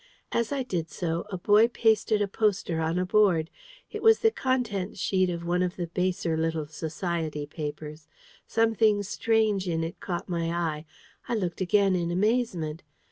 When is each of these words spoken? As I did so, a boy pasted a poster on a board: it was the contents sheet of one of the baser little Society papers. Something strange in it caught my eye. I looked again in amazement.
As 0.31 0.51
I 0.51 0.63
did 0.63 0.89
so, 0.89 1.27
a 1.29 1.37
boy 1.37 1.67
pasted 1.67 2.23
a 2.23 2.27
poster 2.27 2.81
on 2.81 2.97
a 2.97 3.05
board: 3.05 3.51
it 3.91 4.01
was 4.01 4.21
the 4.21 4.31
contents 4.31 4.99
sheet 4.99 5.29
of 5.29 5.45
one 5.45 5.61
of 5.61 5.75
the 5.75 5.85
baser 5.85 6.35
little 6.35 6.65
Society 6.65 7.45
papers. 7.45 8.07
Something 8.47 9.03
strange 9.03 9.69
in 9.69 9.83
it 9.83 9.99
caught 9.99 10.27
my 10.27 10.51
eye. 10.51 10.85
I 11.29 11.35
looked 11.35 11.61
again 11.61 11.95
in 11.95 12.09
amazement. 12.09 12.81